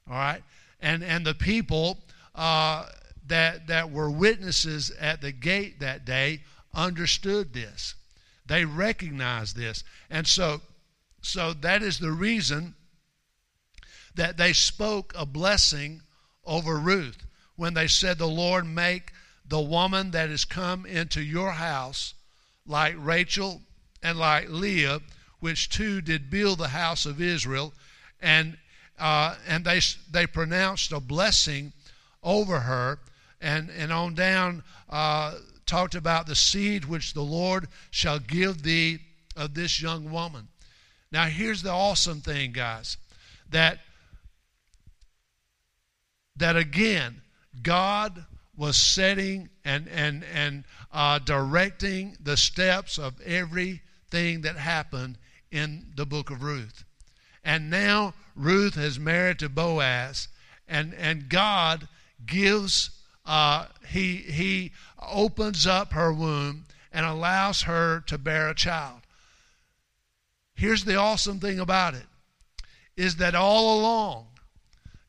[0.08, 0.44] All right?
[0.78, 1.98] And, and the people
[2.36, 2.86] uh,
[3.26, 7.96] that, that were witnesses at the gate that day understood this.
[8.48, 9.84] They recognize this.
[10.10, 10.62] And so,
[11.22, 12.74] so that is the reason
[14.14, 16.02] that they spoke a blessing
[16.44, 17.18] over Ruth
[17.56, 19.12] when they said, The Lord make
[19.46, 22.14] the woman that has come into your house
[22.66, 23.62] like Rachel
[24.02, 25.00] and like Leah,
[25.40, 27.72] which two did build the house of Israel,
[28.20, 28.56] and
[28.98, 29.80] uh, and they
[30.10, 31.72] they pronounced a blessing
[32.22, 32.98] over her,
[33.40, 35.34] and and on down uh,
[35.68, 38.98] talked about the seed which the Lord shall give thee
[39.36, 40.48] of this young woman.
[41.12, 42.96] Now here's the awesome thing, guys,
[43.50, 43.78] that
[46.36, 47.22] that again
[47.62, 48.24] God
[48.56, 55.18] was setting and and and uh, directing the steps of everything that happened
[55.50, 56.84] in the book of Ruth.
[57.44, 60.28] And now Ruth has married to Boaz,
[60.68, 61.88] and, and God
[62.26, 62.90] gives,
[63.24, 69.00] uh, he, he opens up her womb and allows her to bear a child.
[70.54, 72.06] Here's the awesome thing about it
[72.96, 74.26] is that all along,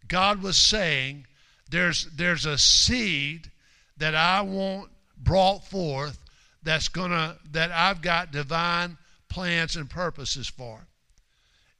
[0.07, 1.25] God was saying,
[1.71, 3.49] there's, there's a seed
[3.97, 6.19] that I want brought forth
[6.63, 8.97] that's gonna that I've got divine
[9.29, 10.87] plans and purposes for.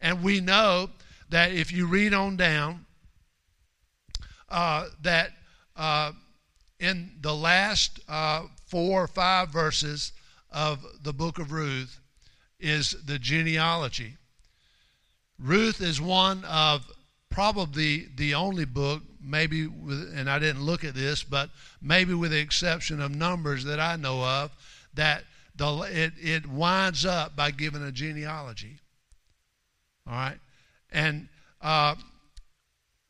[0.02, 0.90] And we know
[1.30, 2.86] that if you read on down,
[4.48, 5.32] uh, that
[5.76, 6.14] uh,
[6.80, 10.14] in the last uh, four or five verses
[10.52, 12.00] of the book of Ruth
[12.60, 14.14] is the genealogy.
[15.38, 16.90] Ruth is one of
[17.30, 21.50] probably the only book, maybe, with, and I didn't look at this, but
[21.82, 24.52] maybe with the exception of Numbers that I know of,
[24.96, 25.24] that
[25.56, 28.80] the, it, it winds up by giving a genealogy.
[30.08, 30.40] All right?
[30.92, 31.30] And
[31.62, 31.96] uh,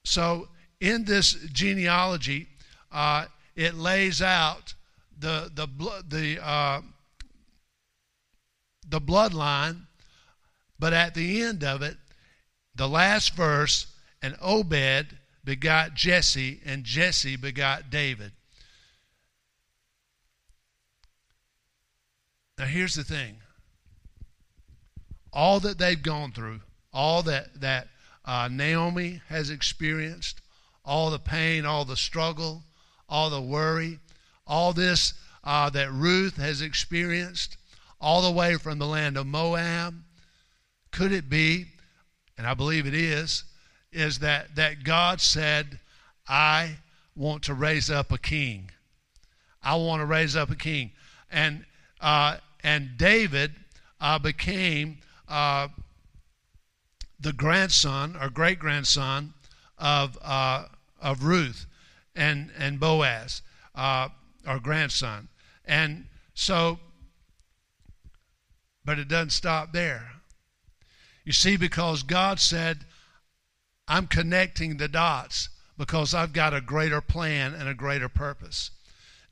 [0.03, 2.47] so in this genealogy,
[2.91, 3.25] uh,
[3.59, 4.73] it lays out
[5.19, 5.67] the, the,
[6.07, 6.79] the, uh,
[8.87, 9.81] the bloodline,
[10.79, 11.97] but at the end of it,
[12.73, 13.87] the last verse,
[14.21, 18.31] and Obed begot Jesse, and Jesse begot David.
[22.57, 23.41] Now, here's the thing
[25.33, 26.61] all that they've gone through,
[26.93, 27.89] all that, that
[28.23, 30.39] uh, Naomi has experienced,
[30.85, 32.63] all the pain, all the struggle,
[33.09, 33.99] all the worry,
[34.47, 37.57] all this uh, that Ruth has experienced,
[37.99, 39.95] all the way from the land of Moab.
[40.91, 41.65] Could it be,
[42.37, 43.43] and I believe it is,
[43.91, 45.79] is that, that God said,
[46.27, 46.77] I
[47.15, 48.71] want to raise up a king.
[49.61, 50.91] I want to raise up a king.
[51.31, 51.65] And
[52.01, 53.51] uh, and David
[53.99, 55.67] uh, became uh,
[57.19, 59.33] the grandson or great grandson
[59.77, 60.65] of uh,
[61.01, 61.65] of Ruth
[62.15, 63.41] and and Boaz,
[63.75, 64.09] uh,
[64.45, 65.29] our grandson,
[65.65, 66.79] and so.
[68.85, 70.13] But it doesn't stop there.
[71.23, 72.85] You see, because God said,
[73.87, 78.71] I'm connecting the dots because I've got a greater plan and a greater purpose.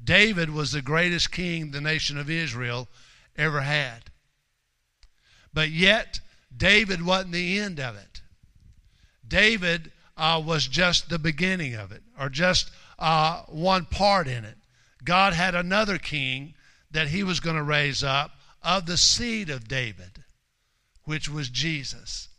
[0.03, 2.87] David was the greatest king the nation of Israel
[3.35, 4.11] ever had.
[5.53, 6.19] But yet,
[6.55, 8.21] David wasn't the end of it.
[9.27, 14.57] David uh, was just the beginning of it, or just uh, one part in it.
[15.03, 16.53] God had another king
[16.91, 18.31] that he was going to raise up
[18.63, 20.23] of the seed of David,
[21.03, 22.29] which was Jesus.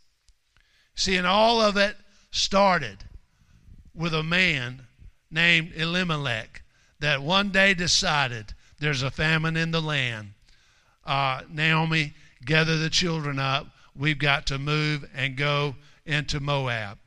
[0.95, 1.95] See, and all of it
[2.31, 3.05] started
[3.95, 4.87] with a man
[5.31, 6.63] named Elimelech
[6.99, 10.33] that one day decided there's a famine in the land
[11.09, 12.13] uh, Naomi,
[12.45, 13.67] gather the children up.
[13.95, 16.99] We've got to move and go into Moab.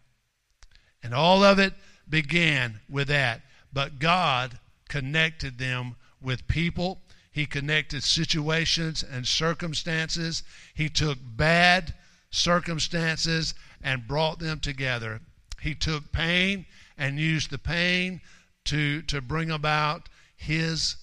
[1.04, 1.72] And all of it
[2.08, 3.42] began with that.
[3.72, 7.00] But God connected them with people.
[7.30, 10.42] He connected situations and circumstances.
[10.74, 11.94] He took bad
[12.30, 15.20] circumstances and brought them together.
[15.60, 16.66] He took pain
[16.98, 18.20] and used the pain
[18.66, 20.96] to, to bring about His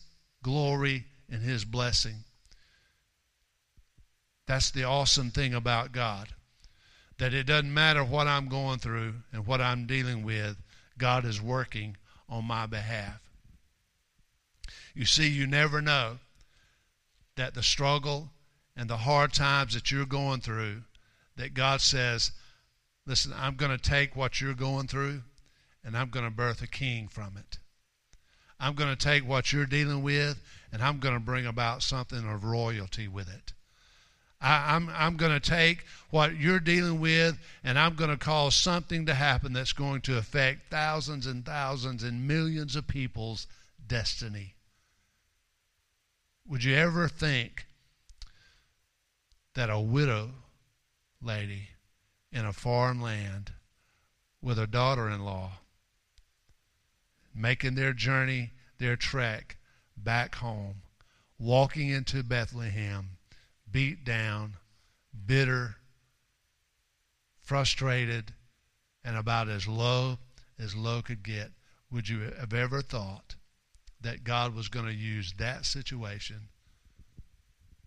[0.44, 2.24] glory and His blessing.
[4.48, 6.30] That's the awesome thing about God.
[7.19, 10.58] That it doesn't matter what I'm going through and what I'm dealing with,
[11.00, 11.97] God is working
[12.29, 13.19] on my behalf.
[14.93, 16.19] You see, you never know
[17.35, 18.29] that the struggle
[18.75, 20.83] and the hard times that you're going through,
[21.35, 22.31] that God says,
[23.06, 25.23] listen, I'm going to take what you're going through
[25.83, 27.58] and I'm going to birth a king from it.
[28.60, 30.41] I'm going to take what you're dealing with
[30.71, 33.54] and I'm going to bring about something of royalty with it.
[34.42, 38.17] I, am I'm, I'm going to take what you're dealing with and I'm going to
[38.17, 43.48] cause something to happen that's going to affect thousands and thousands and millions of people's
[43.85, 44.56] destiny.
[46.48, 47.65] Would you ever think
[49.56, 50.31] that a widow
[51.21, 51.69] lady
[52.31, 53.52] in a foreign land
[54.42, 55.52] with a daughter in law
[57.35, 59.58] making their journey, their trek
[59.96, 60.81] back home,
[61.37, 63.17] walking into Bethlehem,
[63.72, 64.58] beat down,
[65.26, 65.76] bitter,
[67.42, 68.34] frustrated,
[69.04, 70.17] and about as low
[70.60, 71.52] as low could get.
[71.92, 73.36] Would you have ever thought
[74.02, 76.50] that God was going to use that situation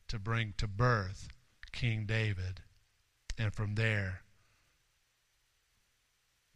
[0.09, 1.29] to bring to birth
[1.71, 2.61] King David?
[3.39, 4.23] And from there,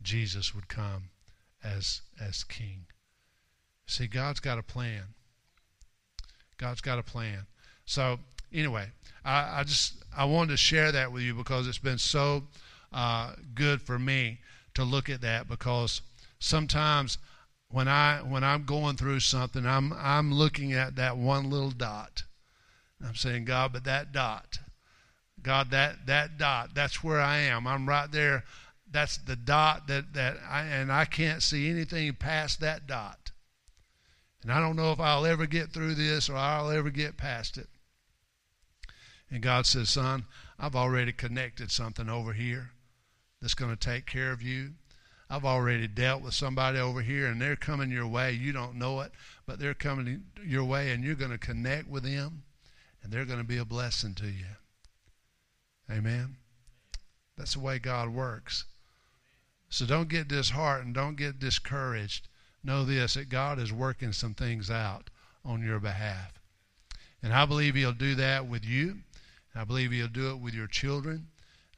[0.03, 1.11] Jesus would come
[1.62, 2.87] as, as king.
[3.87, 5.14] See, God's got a plan.
[6.59, 7.47] God's got a plan.
[7.85, 8.18] So,
[8.53, 8.88] anyway,
[9.24, 12.44] I, I just I wanted to share that with you because it's been so
[12.92, 14.38] uh, good for me
[14.74, 16.01] to look at that because
[16.38, 17.18] sometimes
[17.68, 22.22] when I when I'm going through something, I'm I'm looking at that one little dot.
[23.05, 24.59] I'm saying, God, but that dot,
[25.42, 27.66] God, that that dot, that's where I am.
[27.66, 28.44] I'm right there.
[28.90, 33.32] That's the dot that that I and I can't see anything past that dot.
[34.42, 37.59] And I don't know if I'll ever get through this or I'll ever get past
[37.59, 37.68] it.
[39.31, 40.24] And God says, Son,
[40.59, 42.70] I've already connected something over here
[43.41, 44.74] that's going to take care of you.
[45.29, 48.33] I've already dealt with somebody over here and they're coming your way.
[48.33, 49.11] You don't know it,
[49.45, 52.45] but they're coming your way and you're going to connect with them
[53.03, 54.47] and they're going to be a blessing to you.
[55.91, 56.37] Amen.
[57.37, 58.64] That's the way God works.
[59.68, 60.95] So don't get disheartened.
[60.95, 62.29] Don't get discouraged.
[62.62, 65.11] Know this that God is working some things out
[65.45, 66.41] on your behalf.
[67.22, 69.01] And I believe He'll do that with you.
[69.57, 71.28] I believe He'll do it with your children.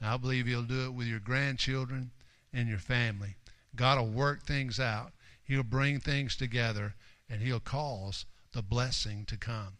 [0.00, 2.10] I believe He'll do it with your grandchildren
[2.52, 3.36] and your family.
[3.76, 5.12] God will work things out.
[5.44, 6.94] He'll bring things together
[7.28, 9.78] and He'll cause the blessing to come.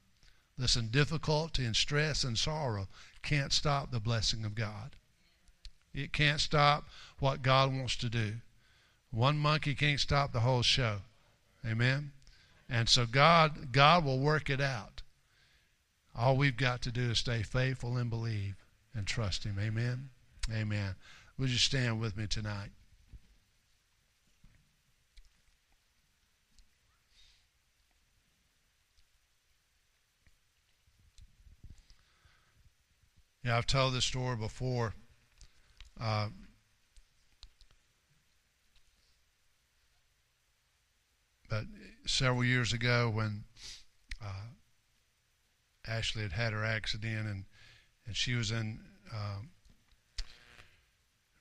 [0.57, 2.89] Listen, difficulty and stress and sorrow
[3.23, 4.97] can't stop the blessing of God.
[5.95, 6.89] It can't stop
[7.19, 8.35] what God wants to do.
[9.11, 10.99] One monkey can't stop the whole show.
[11.67, 12.13] Amen.
[12.69, 15.03] And so God God will work it out.
[16.19, 18.57] All we've got to do is stay faithful and believe
[18.93, 19.57] and trust him.
[19.61, 20.11] Amen.
[20.53, 20.97] Amen.
[21.39, 22.71] Would you stand with me tonight?
[33.45, 34.95] Yeah, I've told this story before.
[36.01, 36.31] Uh,
[41.49, 41.65] but
[42.07, 43.45] several years ago, when
[44.21, 44.49] uh,
[45.89, 47.45] Ashley had had her accident and
[48.07, 48.81] and she was in
[49.13, 49.51] um,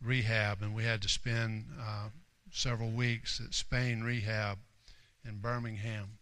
[0.03, 2.09] rehab, and we had to spend uh,
[2.51, 4.57] several weeks at Spain rehab
[5.25, 6.17] in Birmingham,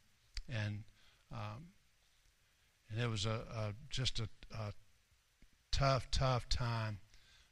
[0.48, 0.84] and
[1.32, 1.68] um,
[2.90, 4.74] and it was a, a just a, a
[5.72, 7.00] tough, tough time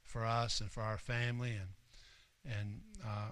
[0.04, 3.32] for us and for our family, and and uh,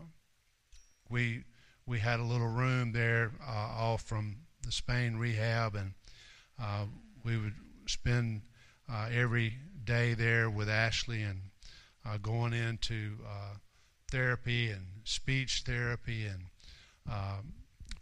[1.09, 1.43] we
[1.85, 5.93] we had a little room there uh, off from the Spain rehab, and
[6.59, 6.85] uh,
[7.23, 7.55] we would
[7.85, 8.41] spend
[8.91, 11.41] uh, every day there with Ashley and
[12.05, 13.55] uh, going into uh,
[14.09, 16.43] therapy and speech therapy and
[17.09, 17.53] um,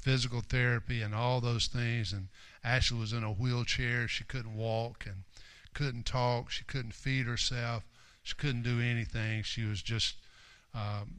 [0.01, 2.13] physical therapy and all those things.
[2.13, 2.29] And
[2.63, 4.07] Ashley was in a wheelchair.
[4.07, 5.23] She couldn't walk and
[5.73, 6.49] couldn't talk.
[6.49, 7.83] She couldn't feed herself.
[8.23, 9.43] She couldn't do anything.
[9.43, 10.15] She was just
[10.73, 11.15] um,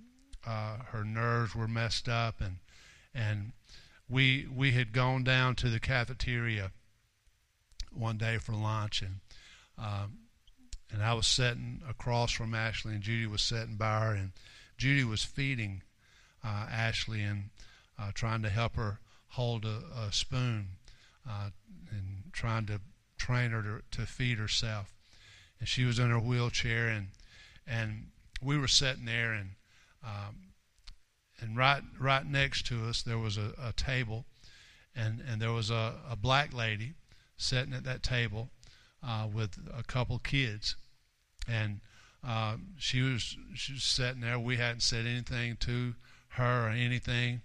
[0.46, 2.59] uh, her nerves were messed up, and
[3.14, 3.53] and
[4.09, 6.72] we we had gone down to the cafeteria
[7.93, 9.20] one day for lunch, and
[9.78, 10.18] um,
[10.93, 14.32] and I was sitting across from Ashley, and Judy was sitting by her, and
[14.76, 15.82] Judy was feeding
[16.45, 17.51] uh, Ashley and
[17.99, 20.68] uh, trying to help her hold a, a spoon
[21.28, 21.51] uh,
[21.91, 22.80] and trying to
[23.18, 24.95] train her to, to feed herself.
[25.59, 27.09] And she was in her wheelchair, and
[27.66, 28.09] and
[28.43, 29.51] we were sitting there, and
[30.03, 30.53] um,
[31.41, 34.24] and right right next to us there was a, a table,
[34.97, 36.95] and and there was a, a black lady
[37.41, 38.51] sitting at that table
[39.03, 40.76] uh, with a couple kids,
[41.49, 41.80] and
[42.26, 44.38] uh, she was she was sitting there.
[44.38, 45.95] We hadn't said anything to
[46.30, 47.43] her or anything,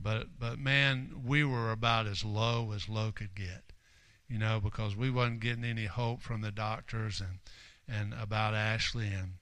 [0.00, 3.72] but but man, we were about as low as low could get,
[4.28, 7.38] you know, because we wasn't getting any hope from the doctors and
[7.88, 9.34] and about Ashley and.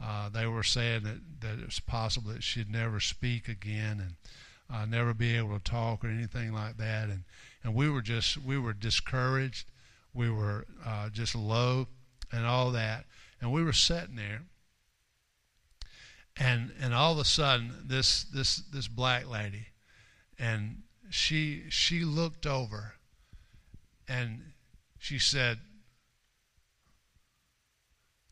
[0.00, 4.14] Uh, they were saying that, that it was possible that she'd never speak again and
[4.72, 7.08] uh, never be able to talk or anything like that.
[7.08, 7.24] And
[7.64, 9.66] and we were just we were discouraged,
[10.14, 11.88] we were uh, just low,
[12.32, 13.04] and all that.
[13.40, 14.42] And we were sitting there,
[16.36, 19.68] and and all of a sudden this this this black lady,
[20.38, 22.94] and she she looked over,
[24.06, 24.52] and
[24.98, 25.58] she said,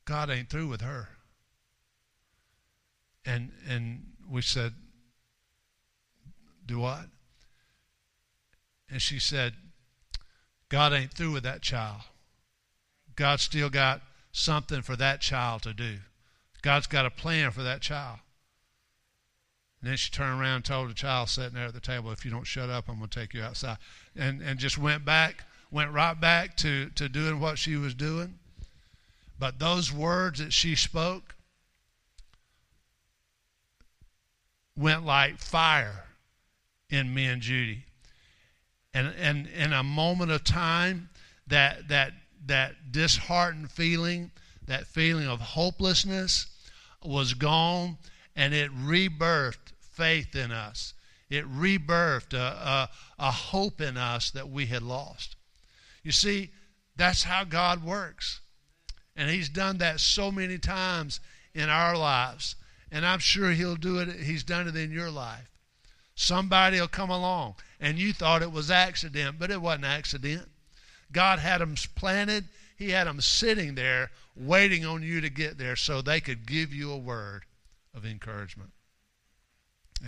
[0.05, 1.09] "God ain't through with her."
[3.25, 4.75] And and we said,
[6.67, 7.07] "Do what?"
[8.89, 9.55] And she said,
[10.69, 12.03] God ain't through with that child.
[13.15, 14.03] God's still got
[14.33, 15.99] something for that child to do.
[16.63, 18.19] God's got a plan for that child.
[19.81, 22.25] And then she turned around and told the child sitting there at the table, if
[22.25, 23.79] you don't shut up, I'm going to take you outside.
[24.17, 28.39] And, and just went back, went right back to, to doing what she was doing.
[29.39, 31.35] But those words that she spoke
[34.77, 36.05] went like fire
[36.91, 37.85] in me and Judy.
[38.95, 41.11] And, and in a moment of time,
[41.49, 42.13] that, that,
[42.47, 44.31] that disheartened feeling,
[44.67, 46.47] that feeling of hopelessness
[47.05, 47.99] was gone,
[48.35, 50.95] and it rebirthed faith in us.
[51.29, 55.37] It rebirthed a, a, a hope in us that we had lost.
[56.03, 56.51] You see,
[56.97, 58.41] that's how God works.
[59.17, 61.21] And He's done that so many times
[61.55, 62.57] in our lives.
[62.93, 65.51] And I'm sure He'll do it, He's done it in your life.
[66.17, 70.49] Somebody will come along and you thought it was accident, but it wasn't accident.
[71.13, 72.47] God had them planted,
[72.77, 76.73] He had them sitting there waiting on you to get there so they could give
[76.73, 77.45] you a word
[77.95, 78.71] of encouragement.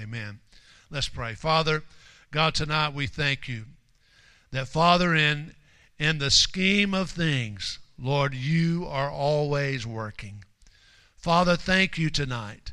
[0.01, 0.41] Amen.
[0.91, 1.35] Let's pray.
[1.35, 1.85] Father,
[2.31, 3.65] God, tonight we thank you
[4.51, 5.55] that, Father, in,
[5.99, 10.45] in the scheme of things, Lord, you are always working.
[11.17, 12.73] Father, thank you tonight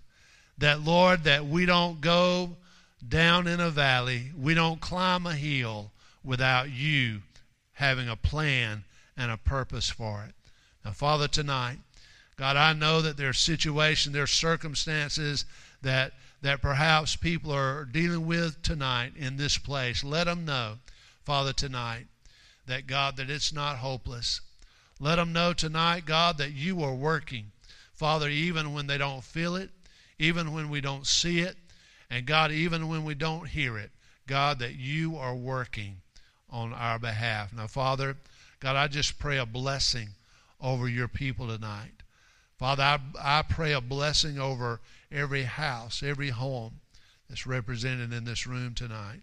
[0.58, 2.58] that, Lord, that we don't go
[3.08, 5.91] down in a valley, we don't climb a hill
[6.24, 7.22] without you
[7.74, 8.84] having a plan
[9.18, 10.36] and a purpose for it.
[10.84, 11.80] Now, Father, tonight,
[12.38, 15.45] God, I know that there are situations, there are circumstances
[15.82, 20.03] that that perhaps people are dealing with tonight in this place.
[20.03, 20.76] Let them know,
[21.24, 22.06] Father, tonight,
[22.68, 24.41] that God, that it's not hopeless.
[24.99, 27.51] Let them know tonight, God, that you are working.
[27.93, 29.72] Father, even when they don't feel it,
[30.20, 31.58] even when we don't see it,
[32.10, 33.91] and God, even when we don't hear it,
[34.28, 35.97] God, that you are working
[36.49, 37.53] on our behalf.
[37.53, 38.18] Now, Father,
[38.60, 40.10] God, I just pray a blessing
[40.62, 42.03] over your people tonight.
[42.58, 44.80] Father, I, I pray a blessing over
[45.12, 46.80] every house, every home
[47.30, 49.22] that's represented in this room tonight.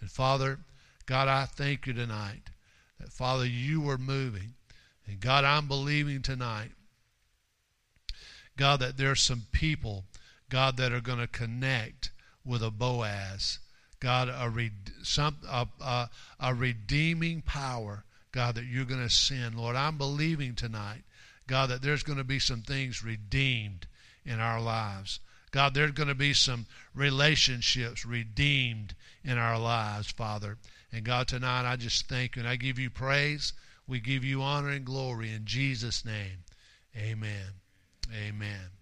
[0.00, 0.58] And Father,
[1.06, 2.50] God, I thank you tonight
[2.98, 4.54] that, Father, you are moving.
[5.06, 6.72] And God, I'm believing tonight,
[8.56, 10.04] God, that there's some people,
[10.48, 12.10] God, that are going to connect
[12.44, 13.58] with a Boaz.
[13.98, 14.70] God, a,
[15.02, 19.56] some, a, a, a redeeming power, God, that you're going to send.
[19.56, 21.02] Lord, I'm believing tonight,
[21.46, 23.86] God, that there's going to be some things redeemed
[24.24, 25.20] in our lives.
[25.50, 28.94] God, there's going to be some relationships redeemed
[29.24, 30.58] in our lives, Father.
[30.92, 33.52] And God, tonight I just thank you and I give you praise.
[33.86, 36.44] We give you honor and glory in Jesus' name.
[36.96, 37.60] Amen.
[38.12, 38.75] Amen.